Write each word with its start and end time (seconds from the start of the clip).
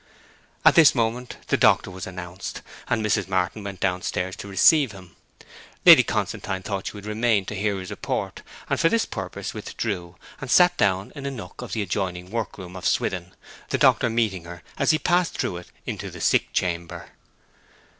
At 0.65 0.73
this 0.73 0.95
moment 0.95 1.37
the 1.49 1.57
doctor 1.57 1.91
was 1.91 2.07
announced, 2.07 2.63
and 2.87 3.05
Mrs. 3.05 3.27
Martin 3.27 3.63
went 3.63 3.79
downstairs 3.79 4.35
to 4.37 4.47
receive 4.47 4.93
him. 4.93 5.15
Lady 5.85 6.01
Constantine 6.01 6.63
thought 6.63 6.87
she 6.87 6.93
would 6.93 7.05
remain 7.05 7.45
to 7.45 7.53
hear 7.53 7.77
his 7.77 7.91
report, 7.91 8.41
and 8.67 8.79
for 8.79 8.89
this 8.89 9.05
purpose 9.05 9.53
withdrew, 9.53 10.15
and 10.39 10.49
sat 10.49 10.75
down 10.75 11.13
in 11.15 11.27
a 11.27 11.29
nook 11.29 11.61
of 11.61 11.73
the 11.73 11.83
adjoining 11.83 12.31
work 12.31 12.57
room 12.57 12.75
of 12.75 12.87
Swithin, 12.87 13.35
the 13.69 13.77
doctor 13.77 14.09
meeting 14.09 14.45
her 14.45 14.63
as 14.79 14.89
he 14.89 14.97
passed 14.97 15.37
through 15.37 15.57
it 15.57 15.67
into 15.85 16.09
the 16.09 16.19
sick 16.19 16.51
chamber. 16.51 17.09